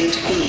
[0.00, 0.39] Night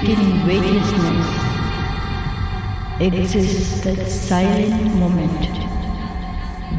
[0.00, 1.26] within weightlessness
[3.00, 5.42] exists that silent moment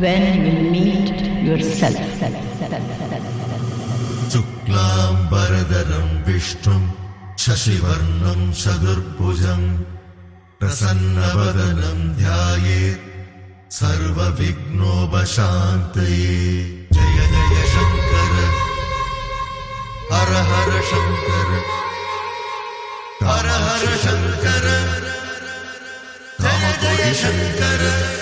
[0.02, 1.10] when you meet
[1.48, 2.00] yourself.
[4.34, 6.82] शुक्लाम्बरधरं विष्णुं
[7.44, 9.68] शशिवर्णं चतुर्भुजम्
[10.60, 13.06] प्रसन्नवदनं ध्यायेत्
[13.80, 14.58] सर्वविघ्नोपशान्तये
[16.98, 18.34] जय जय शङ्कर
[20.12, 21.50] हर हर शङ्कर
[23.29, 24.67] हर हर शङ्कर।
[26.43, 28.22] जय जय शङ्कर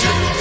[0.00, 0.37] Infinite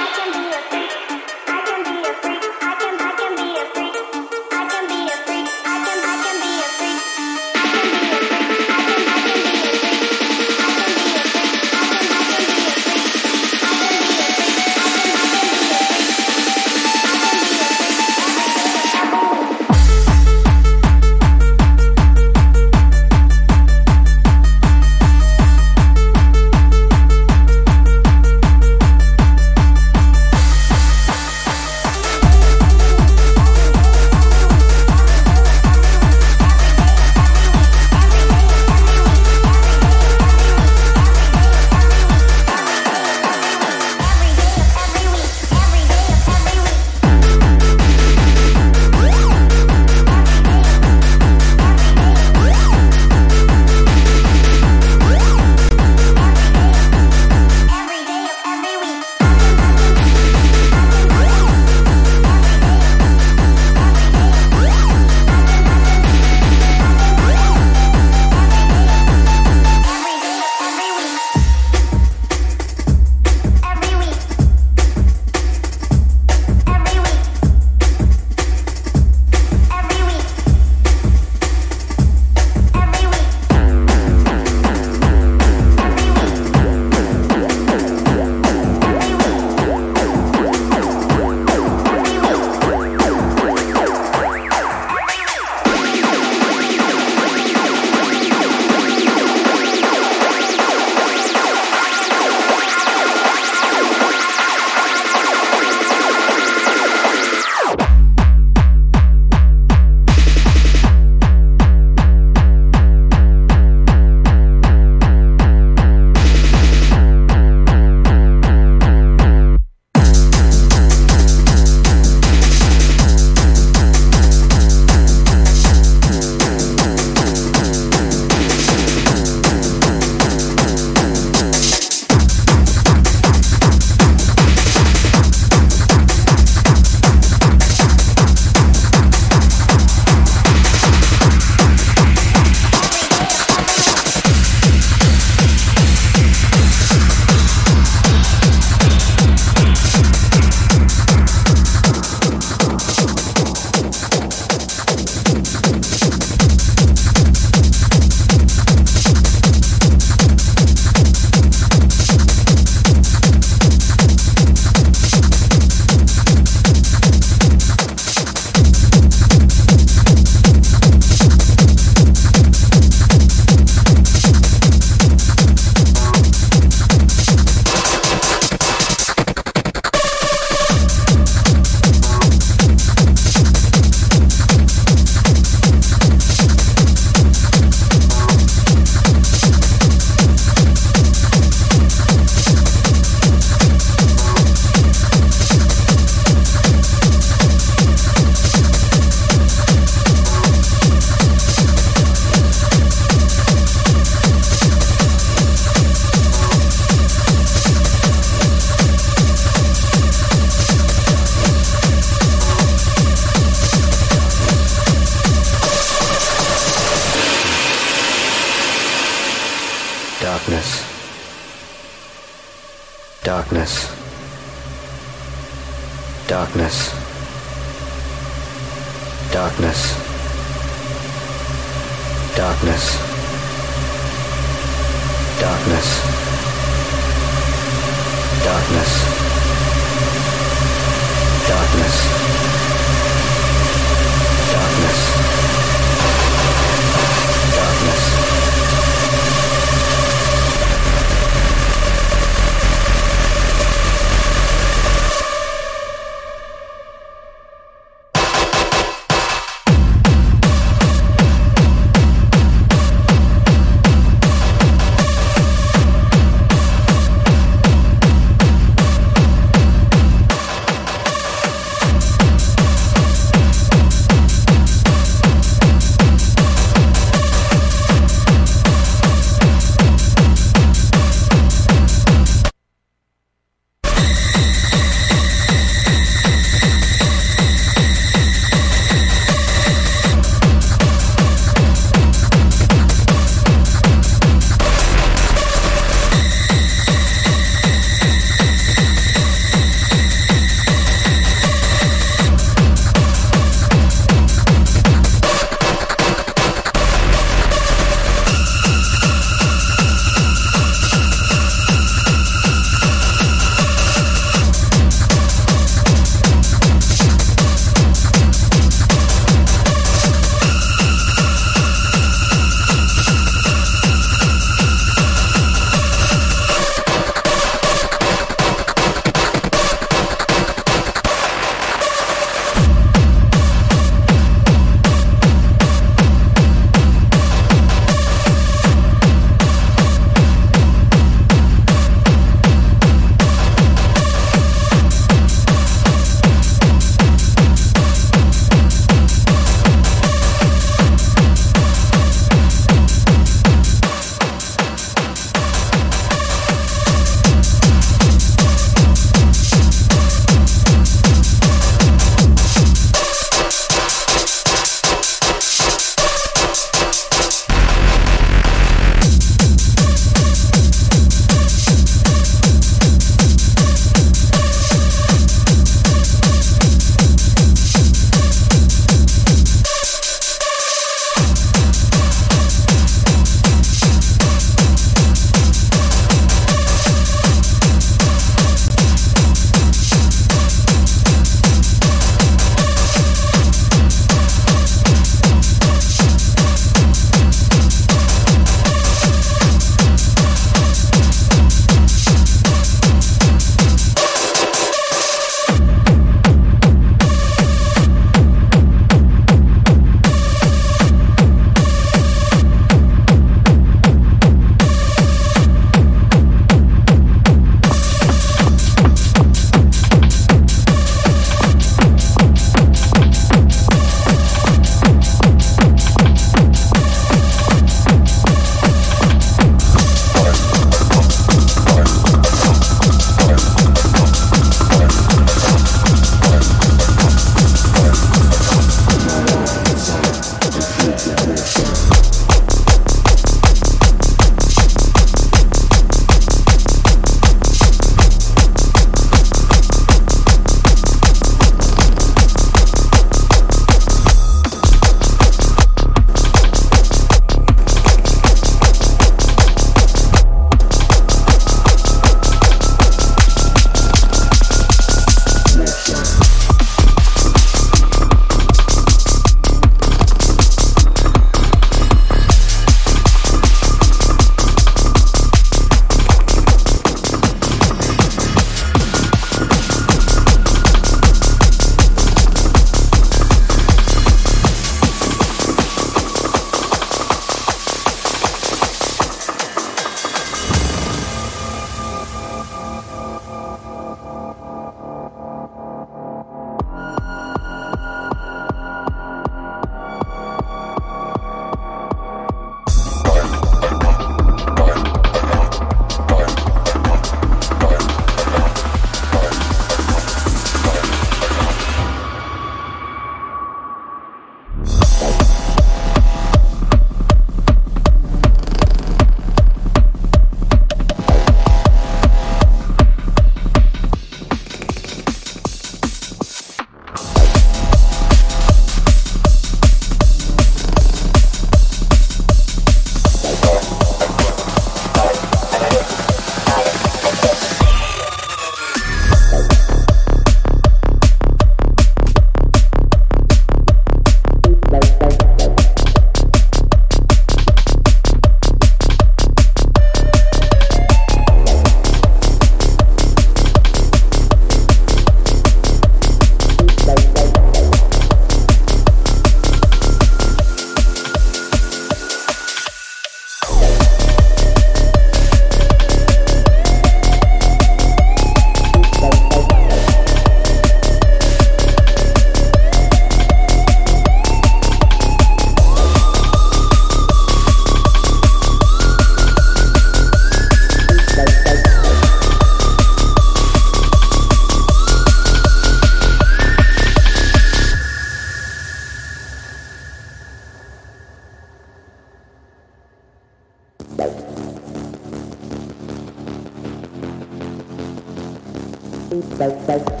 [599.49, 600.00] bye.